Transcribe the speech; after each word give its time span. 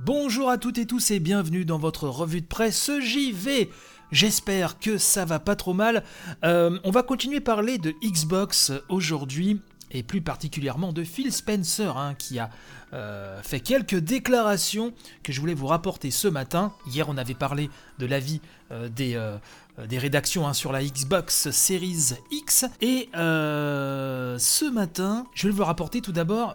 Bonjour 0.00 0.48
à 0.48 0.58
toutes 0.58 0.78
et 0.78 0.86
tous 0.86 1.10
et 1.10 1.18
bienvenue 1.18 1.64
dans 1.64 1.76
votre 1.76 2.08
revue 2.08 2.40
de 2.40 2.46
presse 2.46 2.88
JV. 3.00 3.68
J'espère 4.12 4.78
que 4.78 4.96
ça 4.96 5.24
va 5.24 5.40
pas 5.40 5.56
trop 5.56 5.74
mal. 5.74 6.04
Euh, 6.44 6.78
on 6.84 6.92
va 6.92 7.02
continuer 7.02 7.38
à 7.38 7.40
parler 7.40 7.78
de 7.78 7.92
Xbox 8.04 8.70
aujourd'hui 8.88 9.60
et 9.90 10.04
plus 10.04 10.20
particulièrement 10.20 10.92
de 10.92 11.02
Phil 11.02 11.32
Spencer 11.32 11.96
hein, 11.96 12.14
qui 12.14 12.38
a 12.38 12.48
euh, 12.92 13.42
fait 13.42 13.58
quelques 13.58 13.96
déclarations 13.96 14.92
que 15.24 15.32
je 15.32 15.40
voulais 15.40 15.54
vous 15.54 15.66
rapporter 15.66 16.12
ce 16.12 16.28
matin. 16.28 16.72
Hier 16.86 17.08
on 17.08 17.16
avait 17.16 17.34
parlé 17.34 17.68
de 17.98 18.06
l'avis 18.06 18.40
euh, 18.70 18.88
des, 18.88 19.98
rédactions 19.98 20.46
hein, 20.46 20.52
sur 20.52 20.70
la 20.70 20.84
Xbox 20.84 21.50
Series 21.50 22.14
X 22.30 22.66
et 22.80 23.08
ce 23.14 24.70
matin 24.70 25.26
je 25.34 25.48
vais 25.48 25.52
vous 25.52 25.64
rapporter 25.64 26.02
tout 26.02 26.12
d'abord 26.12 26.54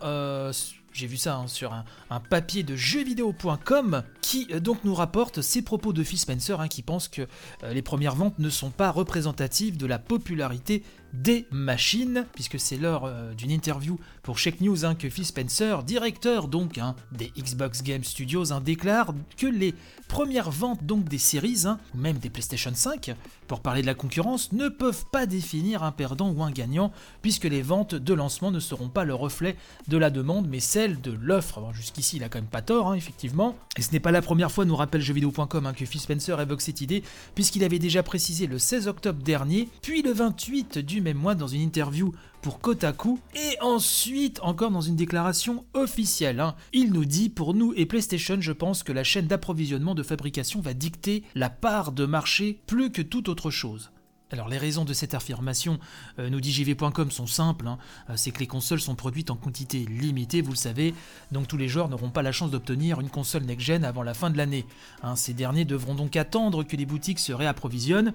j'ai 0.94 1.08
vu 1.08 1.18
ça 1.18 1.36
hein, 1.36 1.48
sur 1.48 1.74
un, 1.74 2.20
papier 2.30 2.64
de 2.64 2.76
jeuxvideo.com 2.76 4.04
qui 4.22 4.48
euh, 4.52 4.60
donc 4.60 4.84
nous 4.84 4.94
rapporte 4.94 5.42
ces 5.42 5.62
propos 5.62 5.92
de 5.92 6.04
Phil 6.04 6.20
Spencer 6.20 6.60
hein, 6.62 6.68
qui 6.68 6.84
pense 6.84 7.08
que 7.08 7.24
euh, 7.64 7.74
les 7.74 7.82
premières 7.82 8.16
ventes 8.16 8.40
ne 8.40 8.50
sont 8.50 8.70
pas 8.70 8.92
représentatives 8.92 9.78
de 9.78 9.86
la 9.86 10.00
popularité 10.00 10.84
des 11.14 11.48
machines, 11.52 12.26
puisque 12.34 12.60
c'est 12.60 12.78
lors 12.78 13.06
euh, 13.06 13.34
d'une 13.34 13.52
interview 13.52 14.00
pour 14.24 14.38
Check 14.38 14.62
News 14.62 14.86
hein, 14.86 14.96
que 14.96 15.10
Phil 15.10 15.26
Spencer, 15.26 15.84
directeur 15.84 16.48
donc 16.48 16.80
des 17.12 17.32
Xbox 17.38 17.84
Game 17.84 18.04
Studios, 18.04 18.46
déclare 18.62 19.14
que 19.38 19.48
les 19.48 19.76
premières 20.08 20.52
ventes 20.52 20.84
donc 20.84 21.08
des 21.08 21.18
séries, 21.18 21.64
ou 21.94 21.98
même 21.98 22.18
des 22.18 22.30
PlayStation 22.30 22.72
5, 22.74 23.16
pour 23.48 23.60
parler 23.60 23.82
de 23.82 23.88
la 23.88 23.94
concurrence, 23.94 24.52
ne 24.52 24.70
peuvent 24.70 25.06
pas 25.12 25.26
définir 25.26 25.84
un 25.84 25.92
perdant 25.92 26.32
ou 26.32 26.44
un 26.44 26.52
gagnant, 26.52 26.92
puisque 27.22 27.44
les 27.44 27.62
ventes 27.62 27.96
de 27.96 28.14
lancement 28.14 28.52
ne 28.52 28.60
seront 28.60 28.90
pas 28.90 29.04
le 29.04 29.14
reflet 29.14 29.56
de 29.88 29.98
la 29.98 30.10
demande, 30.10 30.48
mais 30.48 30.60
celle 30.60 31.02
de 31.02 31.12
l'offre. 31.12 31.62
Jusqu'ici, 31.74 32.18
il 32.18 32.24
a 32.24 32.30
quand 32.30 32.40
même 32.40 32.48
pas 32.48 32.62
tort, 32.62 32.90
hein, 32.90 32.96
effectivement. 32.96 33.56
Et 33.78 33.82
ce 33.82 33.92
n'est 33.92 34.00
pas 34.00 34.12
la 34.12 34.22
première 34.22 34.52
fois, 34.52 34.66
nous 34.66 34.76
rappelle 34.76 35.02
jeuxvideo.com, 35.02 35.66
hein, 35.66 35.74
que 35.74 35.86
Phil 35.86 36.02
Spencer 36.02 36.40
évoque 36.40 36.62
cette 36.62 36.82
idée, 36.82 37.04
puisqu'il 37.36 37.64
avait 37.64 37.80
déjà 37.80 38.02
précisé 38.02 38.48
le 38.48 38.58
16 38.58 38.88
octobre 38.88 39.22
dernier, 39.22 39.70
puis 39.82 40.02
le 40.02 40.14
28 40.14 40.80
du 40.80 41.03
même 41.04 41.18
mois 41.18 41.36
dans 41.36 41.48
une 41.48 41.62
interview 41.62 42.14
pour 42.42 42.60
Kotaku, 42.60 43.20
et 43.36 43.58
ensuite 43.62 44.40
encore 44.42 44.72
dans 44.72 44.82
une 44.82 44.96
déclaration 44.96 45.66
officielle. 45.74 46.40
Hein. 46.40 46.56
Il 46.74 46.92
nous 46.92 47.06
dit, 47.06 47.30
pour 47.30 47.54
nous 47.54 47.74
et 47.76 47.86
PlayStation, 47.86 48.38
je 48.40 48.52
pense 48.52 48.84
que 48.84 48.92
la 48.92 49.04
chaîne 49.04 49.28
d'approvisionnement 49.28 49.96
de 49.96 50.04
fabrication 50.04 50.60
va 50.60 50.74
dicter 50.74 51.24
la 51.36 51.50
part 51.50 51.92
de 51.92 52.06
marché 52.06 52.60
plus 52.66 52.92
que 52.92 53.02
toute 53.02 53.30
autre 53.30 53.52
chose. 53.52 53.92
Alors 54.34 54.50
les 54.50 54.58
raisons 54.58 54.84
de 54.84 54.94
cette 54.94 55.14
affirmation, 55.14 55.80
euh, 56.18 56.28
nous 56.28 56.42
dit 56.42 56.52
JV.com, 56.52 57.12
sont 57.12 57.28
simples. 57.28 57.68
Hein. 57.68 57.78
Euh, 58.10 58.14
c'est 58.16 58.32
que 58.32 58.40
les 58.40 58.48
consoles 58.48 58.82
sont 58.82 58.96
produites 58.96 59.30
en 59.30 59.36
quantité 59.36 59.86
limitée, 59.86 60.42
vous 60.42 60.54
le 60.54 60.58
savez, 60.58 60.96
donc 61.32 61.48
tous 61.48 61.58
les 61.58 61.68
joueurs 61.68 61.88
n'auront 61.88 62.10
pas 62.10 62.24
la 62.24 62.32
chance 62.32 62.50
d'obtenir 62.50 63.00
une 63.00 63.12
console 63.12 63.44
next-gen 63.44 63.86
avant 63.86 64.02
la 64.02 64.16
fin 64.16 64.32
de 64.32 64.38
l'année. 64.38 64.66
Hein. 65.04 65.16
ces 65.16 65.34
derniers 65.34 65.66
devront 65.66 65.94
donc 65.94 66.16
attendre 66.16 66.64
que 66.64 66.76
les 66.76 66.88
boutiques 66.88 67.20
se 67.20 67.32
réapprovisionnent. 67.32 68.14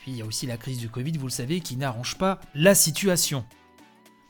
Puis 0.00 0.12
il 0.12 0.16
y 0.16 0.22
a 0.22 0.26
aussi 0.26 0.46
la 0.46 0.56
crise 0.56 0.78
du 0.78 0.88
Covid, 0.88 1.12
vous 1.12 1.26
le 1.26 1.32
savez, 1.32 1.60
qui 1.60 1.76
n'arrange 1.76 2.16
pas 2.16 2.40
la 2.54 2.74
situation. 2.74 3.44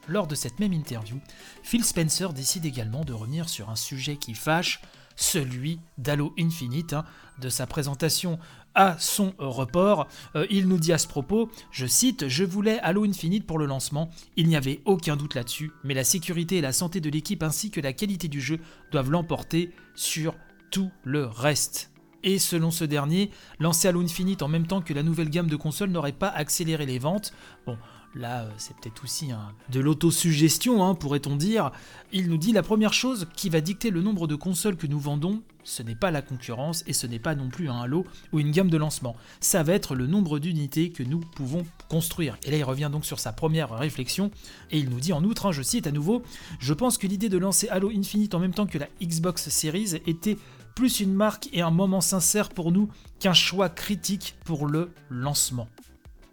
Lors 0.08 0.26
de 0.26 0.34
cette 0.34 0.58
même 0.58 0.72
interview, 0.72 1.20
Phil 1.62 1.84
Spencer 1.84 2.32
décide 2.32 2.64
également 2.64 3.04
de 3.04 3.12
revenir 3.12 3.48
sur 3.48 3.70
un 3.70 3.76
sujet 3.76 4.16
qui 4.16 4.34
fâche, 4.34 4.80
celui 5.14 5.78
d'Halo 5.98 6.34
Infinite, 6.38 6.94
hein, 6.94 7.04
de 7.40 7.48
sa 7.48 7.66
présentation 7.66 8.38
à 8.74 8.96
son 8.98 9.34
report. 9.38 10.08
Euh, 10.34 10.46
il 10.50 10.66
nous 10.66 10.78
dit 10.78 10.92
à 10.92 10.98
ce 10.98 11.06
propos, 11.06 11.50
je 11.70 11.86
cite, 11.86 12.28
Je 12.28 12.44
voulais 12.44 12.80
Halo 12.80 13.04
Infinite 13.04 13.46
pour 13.46 13.58
le 13.58 13.66
lancement, 13.66 14.10
il 14.36 14.48
n'y 14.48 14.56
avait 14.56 14.80
aucun 14.84 15.16
doute 15.16 15.34
là-dessus, 15.34 15.70
mais 15.84 15.94
la 15.94 16.04
sécurité 16.04 16.56
et 16.56 16.60
la 16.60 16.72
santé 16.72 17.00
de 17.00 17.10
l'équipe 17.10 17.42
ainsi 17.42 17.70
que 17.70 17.80
la 17.80 17.92
qualité 17.92 18.28
du 18.28 18.40
jeu 18.40 18.58
doivent 18.90 19.10
l'emporter 19.10 19.72
sur 19.94 20.34
tout 20.70 20.90
le 21.04 21.26
reste. 21.26 21.90
Et 22.22 22.38
selon 22.38 22.70
ce 22.70 22.84
dernier, 22.84 23.30
lancer 23.58 23.88
Halo 23.88 24.00
Infinite 24.00 24.42
en 24.42 24.48
même 24.48 24.66
temps 24.66 24.80
que 24.80 24.92
la 24.92 25.02
nouvelle 25.02 25.30
gamme 25.30 25.48
de 25.48 25.56
consoles 25.56 25.90
n'aurait 25.90 26.12
pas 26.12 26.28
accéléré 26.28 26.86
les 26.86 26.98
ventes. 26.98 27.32
Bon, 27.66 27.76
Là, 28.14 28.42
euh, 28.42 28.50
c'est 28.56 28.74
peut-être 28.76 29.04
aussi 29.04 29.28
de 29.70 29.80
l'autosuggestion, 29.80 30.84
hein, 30.84 30.94
pourrait-on 30.96 31.36
dire. 31.36 31.70
Il 32.12 32.28
nous 32.28 32.38
dit 32.38 32.52
la 32.52 32.62
première 32.62 32.92
chose 32.92 33.28
qui 33.36 33.48
va 33.50 33.60
dicter 33.60 33.90
le 33.90 34.02
nombre 34.02 34.26
de 34.26 34.34
consoles 34.34 34.76
que 34.76 34.88
nous 34.88 34.98
vendons, 34.98 35.42
ce 35.62 35.84
n'est 35.84 35.94
pas 35.94 36.10
la 36.10 36.20
concurrence 36.20 36.82
et 36.88 36.92
ce 36.92 37.06
n'est 37.06 37.20
pas 37.20 37.36
non 37.36 37.48
plus 37.50 37.68
un 37.70 37.78
Halo 37.82 38.04
ou 38.32 38.40
une 38.40 38.50
gamme 38.50 38.68
de 38.68 38.76
lancement. 38.76 39.14
Ça 39.38 39.62
va 39.62 39.74
être 39.74 39.94
le 39.94 40.08
nombre 40.08 40.40
d'unités 40.40 40.90
que 40.90 41.04
nous 41.04 41.20
pouvons 41.20 41.64
construire. 41.88 42.36
Et 42.44 42.50
là, 42.50 42.56
il 42.56 42.64
revient 42.64 42.88
donc 42.90 43.06
sur 43.06 43.20
sa 43.20 43.32
première 43.32 43.70
réflexion 43.70 44.32
et 44.72 44.78
il 44.78 44.90
nous 44.90 44.98
dit 44.98 45.12
en 45.12 45.22
outre, 45.22 45.46
hein, 45.46 45.52
je 45.52 45.62
cite 45.62 45.86
à 45.86 45.92
nouveau, 45.92 46.24
je 46.58 46.74
pense 46.74 46.98
que 46.98 47.06
l'idée 47.06 47.28
de 47.28 47.38
lancer 47.38 47.68
Halo 47.68 47.90
Infinite 47.90 48.34
en 48.34 48.40
même 48.40 48.54
temps 48.54 48.66
que 48.66 48.78
la 48.78 48.88
Xbox 49.00 49.50
Series 49.50 50.00
était 50.06 50.36
plus 50.74 51.00
une 51.00 51.14
marque 51.14 51.48
et 51.52 51.62
un 51.62 51.70
moment 51.70 52.00
sincère 52.00 52.48
pour 52.48 52.72
nous 52.72 52.88
qu'un 53.18 53.34
choix 53.34 53.68
critique 53.68 54.36
pour 54.44 54.66
le 54.66 54.92
lancement. 55.08 55.68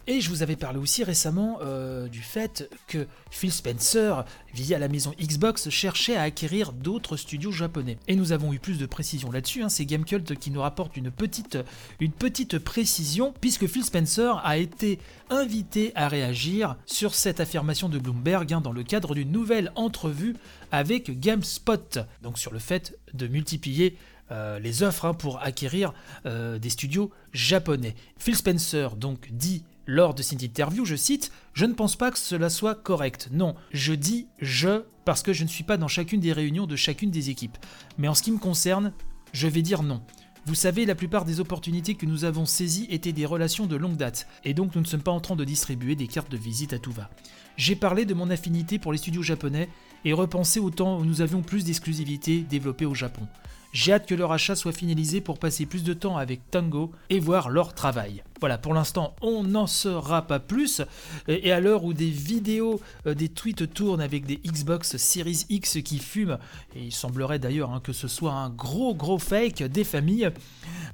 Et 0.10 0.22
je 0.22 0.30
vous 0.30 0.42
avais 0.42 0.56
parlé 0.56 0.80
aussi 0.80 1.04
récemment 1.04 1.60
euh, 1.62 2.08
du 2.08 2.22
fait 2.22 2.70
que 2.88 3.08
Phil 3.30 3.52
Spencer, 3.52 4.24
via 4.54 4.80
la 4.80 4.88
maison 4.88 5.14
Xbox, 5.20 5.70
cherchait 5.70 6.16
à 6.16 6.22
acquérir 6.22 6.72
d'autres 6.72 7.18
studios 7.18 7.52
japonais. 7.52 7.98
Et 8.08 8.16
nous 8.16 8.32
avons 8.32 8.54
eu 8.54 8.60
plus 8.60 8.78
de 8.78 8.86
précisions 8.86 9.32
là-dessus, 9.32 9.64
hein. 9.64 9.70
c'est 9.70 9.86
Gamecult 9.86 10.40
qui 10.40 10.50
nous 10.50 10.62
rapporte 10.62 10.96
une 10.96 11.12
petite, 11.12 11.58
une 12.00 12.14
petite 12.14 12.58
précision, 12.58 13.34
puisque 13.42 13.68
Phil 13.68 13.84
Spencer 13.84 14.40
a 14.46 14.58
été 14.58 14.98
invité 15.30 15.92
à 15.96 16.08
réagir 16.08 16.78
sur 16.86 17.14
cette 17.14 17.42
affirmation 17.42 17.90
de 17.90 18.00
Bloomberg 18.00 18.54
hein, 18.54 18.62
dans 18.62 18.72
le 18.72 18.84
cadre 18.84 19.14
d'une 19.14 19.34
nouvelle 19.34 19.74
entrevue 19.76 20.38
avec 20.72 21.20
GameSpot, 21.20 22.00
donc 22.24 22.40
sur 22.40 22.54
le 22.54 22.60
fait 22.60 22.98
de 23.14 23.28
multiplier 23.28 23.98
euh, 24.32 24.60
les 24.60 24.84
offres 24.84 25.06
hein, 25.06 25.14
pour 25.14 25.42
acquérir 25.42 25.94
euh, 26.26 26.60
des 26.60 26.70
studios 26.70 27.12
japonais. 27.34 27.96
Phil 28.18 28.36
Spencer 28.36 28.96
donc 28.96 29.30
dit 29.32 29.64
lors 29.86 30.14
de 30.14 30.22
cette 30.22 30.44
interview, 30.44 30.84
je 30.84 30.96
cite, 30.96 31.32
Je 31.54 31.66
ne 31.66 31.74
pense 31.74 31.96
pas 31.96 32.12
que 32.12 32.20
cela 32.20 32.50
soit 32.50 32.76
correct. 32.76 33.30
Non, 33.32 33.56
je 33.72 33.94
dis 33.94 34.28
je 34.40 34.84
parce 35.06 35.24
que 35.24 35.32
je 35.32 35.44
ne 35.44 35.50
suis 35.50 35.64
pas 35.64 35.78
dans 35.78 35.88
chacune 35.88 36.20
des 36.20 36.34
réunions 36.34 36.66
de 36.66 36.76
chacune 36.76 37.12
des 37.12 37.30
équipes. 37.30 37.58
Mais 37.98 38.10
en 38.10 38.14
ce 38.14 38.22
qui 38.22 38.32
me 38.32 38.38
concerne, 38.38 38.92
je 39.32 39.48
vais 39.48 39.62
dire 39.62 39.84
non. 39.84 40.02
Vous 40.46 40.56
savez, 40.56 40.86
la 40.86 40.96
plupart 40.96 41.26
des 41.26 41.40
opportunités 41.40 41.96
que 41.96 42.06
nous 42.06 42.24
avons 42.24 42.46
saisies 42.46 42.88
étaient 42.90 43.12
des 43.12 43.26
relations 43.26 43.66
de 43.66 43.76
longue 43.76 43.98
date, 43.98 44.28
et 44.46 44.54
donc 44.54 44.76
nous 44.76 44.82
ne 44.82 44.86
sommes 44.88 45.02
pas 45.02 45.12
en 45.12 45.20
train 45.20 45.36
de 45.36 45.44
distribuer 45.44 45.96
des 45.96 46.08
cartes 46.08 46.32
de 46.32 46.38
visite 46.38 46.72
à 46.72 46.80
tout 46.80 46.94
va. 46.94 47.10
J'ai 47.58 47.76
parlé 47.76 48.06
de 48.06 48.14
mon 48.14 48.30
affinité 48.30 48.80
pour 48.80 48.92
les 48.92 48.98
studios 48.98 49.24
japonais 49.24 49.68
et 50.06 50.14
repensé 50.14 50.60
au 50.60 50.70
temps 50.70 51.00
où 51.00 51.06
nous 51.06 51.22
avions 51.22 51.42
plus 51.42 51.66
d'exclusivité 51.66 52.42
développée 52.42 52.86
au 52.86 52.94
Japon. 52.94 53.28
J'ai 53.74 53.94
hâte 53.94 54.08
que 54.08 54.16
leur 54.16 54.32
achat 54.32 54.56
soit 54.56 54.72
finalisé 54.72 55.22
pour 55.22 55.40
passer 55.40 55.66
plus 55.66 55.84
de 55.84 55.94
temps 55.94 56.18
avec 56.18 56.50
Tango 56.52 56.92
et 57.10 57.20
voir 57.20 57.50
leur 57.50 57.74
travail. 57.74 58.24
Voilà, 58.40 58.58
pour 58.58 58.74
l'instant, 58.74 59.16
on 59.22 59.44
n'en 59.44 59.68
saura 59.68 60.22
pas 60.22 60.40
plus. 60.40 60.82
Et 61.28 61.52
à 61.52 61.60
l'heure 61.60 61.84
où 61.84 61.94
des 61.94 62.10
vidéos, 62.10 62.80
euh, 63.06 63.14
des 63.14 63.30
tweets 63.30 63.74
tournent 63.74 64.02
avec 64.02 64.26
des 64.26 64.38
Xbox 64.38 64.98
Series 64.98 65.46
X 65.50 65.80
qui 65.84 66.00
fument, 66.00 66.38
et 66.76 66.84
il 66.84 66.92
semblerait 66.92 67.40
d'ailleurs 67.40 67.72
hein, 67.72 67.82
que 67.84 67.94
ce 67.94 68.08
soit 68.08 68.34
un 68.34 68.50
gros 68.50 68.94
gros 68.94 69.18
fake 69.18 69.64
des 69.64 69.84
familles, 69.84 70.30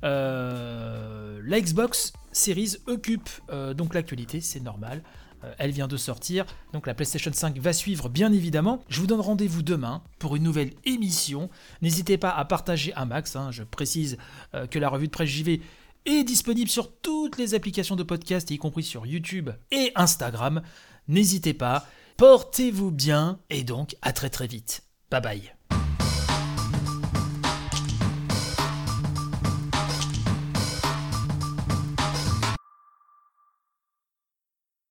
euh, 0.04 1.42
la 1.44 1.60
Xbox 1.60 2.14
Series 2.32 2.78
occupe 2.88 3.30
euh, 3.52 3.74
donc 3.74 3.94
l'actualité, 3.94 4.42
c'est 4.42 4.62
normal. 4.62 5.02
Euh, 5.44 5.54
elle 5.58 5.72
vient 5.72 5.88
de 5.88 5.98
sortir, 5.98 6.46
donc 6.74 6.88
la 6.88 6.94
PlayStation 6.94 7.32
5 7.34 7.58
va 7.60 7.74
suivre 7.74 8.10
bien 8.10 8.32
évidemment. 8.32 8.84
Je 8.90 9.00
vous 9.00 9.08
donne 9.08 9.22
rendez-vous 9.22 9.62
demain 9.62 10.04
pour 10.20 10.36
une 10.36 10.44
nouvelle 10.44 10.72
émission. 10.86 11.50
N'hésitez 11.82 12.18
pas 12.18 12.32
à 12.32 12.46
partager 12.46 12.94
un 12.96 13.06
max, 13.06 13.36
hein. 13.36 13.52
je 13.52 13.64
précise 13.64 14.18
euh, 14.56 14.68
que 14.68 14.80
la 14.80 14.90
revue 14.90 15.08
de 15.08 15.12
presse 15.12 15.30
JV 15.30 15.62
est 16.06 16.24
disponible 16.24 16.70
sur 16.70 16.92
toutes 16.92 17.38
les 17.38 17.54
applications 17.54 17.96
de 17.96 18.04
podcast, 18.04 18.52
y 18.52 18.58
compris 18.58 18.84
sur 18.84 19.06
YouTube 19.06 19.50
et 19.72 19.92
Instagram. 19.96 20.62
N'hésitez 21.08 21.54
pas, 21.54 21.88
portez-vous 22.18 22.92
bien 22.92 23.40
et 23.50 23.64
donc 23.64 23.96
à 24.02 24.12
très 24.12 24.30
très 24.30 24.48
vite. 24.48 24.84
Bye 25.10 25.22
bye. 25.22 25.63